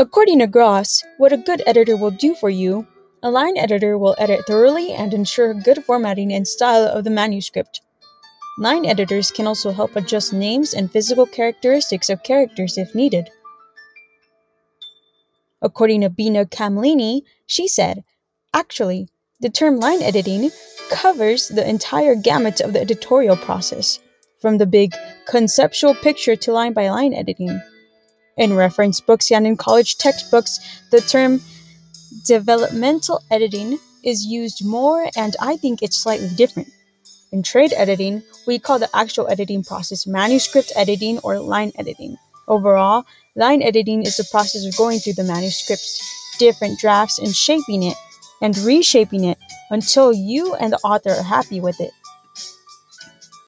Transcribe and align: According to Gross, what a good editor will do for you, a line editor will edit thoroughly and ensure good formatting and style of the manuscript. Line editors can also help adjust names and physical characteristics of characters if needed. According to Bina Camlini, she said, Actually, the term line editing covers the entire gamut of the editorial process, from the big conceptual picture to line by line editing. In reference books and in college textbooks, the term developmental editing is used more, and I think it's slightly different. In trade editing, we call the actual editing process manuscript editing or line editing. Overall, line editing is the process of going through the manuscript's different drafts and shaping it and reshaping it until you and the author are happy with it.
According 0.00 0.38
to 0.38 0.46
Gross, 0.46 1.02
what 1.16 1.32
a 1.32 1.36
good 1.36 1.60
editor 1.66 1.96
will 1.96 2.12
do 2.12 2.36
for 2.36 2.48
you, 2.48 2.86
a 3.20 3.32
line 3.32 3.58
editor 3.58 3.98
will 3.98 4.14
edit 4.16 4.46
thoroughly 4.46 4.92
and 4.92 5.12
ensure 5.12 5.52
good 5.52 5.84
formatting 5.84 6.32
and 6.32 6.46
style 6.46 6.86
of 6.86 7.02
the 7.02 7.10
manuscript. 7.10 7.80
Line 8.58 8.86
editors 8.86 9.32
can 9.32 9.48
also 9.48 9.72
help 9.72 9.96
adjust 9.96 10.32
names 10.32 10.72
and 10.72 10.88
physical 10.88 11.26
characteristics 11.26 12.10
of 12.10 12.22
characters 12.22 12.78
if 12.78 12.94
needed. 12.94 13.28
According 15.62 16.02
to 16.02 16.10
Bina 16.10 16.44
Camlini, 16.44 17.22
she 17.46 17.66
said, 17.66 18.04
Actually, 18.54 19.08
the 19.40 19.50
term 19.50 19.80
line 19.80 20.02
editing 20.02 20.52
covers 20.90 21.48
the 21.48 21.68
entire 21.68 22.14
gamut 22.14 22.60
of 22.60 22.72
the 22.72 22.80
editorial 22.80 23.36
process, 23.36 23.98
from 24.40 24.58
the 24.58 24.66
big 24.66 24.94
conceptual 25.26 25.96
picture 25.96 26.36
to 26.36 26.52
line 26.52 26.72
by 26.72 26.88
line 26.88 27.14
editing. 27.14 27.60
In 28.38 28.54
reference 28.54 29.00
books 29.00 29.32
and 29.32 29.46
in 29.46 29.56
college 29.56 29.98
textbooks, 29.98 30.60
the 30.92 31.00
term 31.00 31.40
developmental 32.24 33.20
editing 33.32 33.80
is 34.04 34.24
used 34.24 34.64
more, 34.64 35.10
and 35.16 35.34
I 35.40 35.56
think 35.56 35.82
it's 35.82 35.96
slightly 35.98 36.30
different. 36.36 36.68
In 37.32 37.42
trade 37.42 37.74
editing, 37.76 38.22
we 38.46 38.60
call 38.60 38.78
the 38.78 38.88
actual 38.94 39.28
editing 39.28 39.64
process 39.64 40.06
manuscript 40.06 40.72
editing 40.76 41.18
or 41.18 41.40
line 41.40 41.72
editing. 41.76 42.16
Overall, 42.46 43.04
line 43.34 43.60
editing 43.60 44.04
is 44.04 44.16
the 44.16 44.28
process 44.30 44.64
of 44.64 44.76
going 44.76 45.00
through 45.00 45.14
the 45.14 45.24
manuscript's 45.24 46.00
different 46.38 46.78
drafts 46.78 47.18
and 47.18 47.34
shaping 47.34 47.82
it 47.82 47.96
and 48.40 48.56
reshaping 48.58 49.24
it 49.24 49.36
until 49.70 50.12
you 50.12 50.54
and 50.54 50.72
the 50.72 50.78
author 50.78 51.10
are 51.10 51.22
happy 51.24 51.60
with 51.60 51.80
it. 51.80 51.90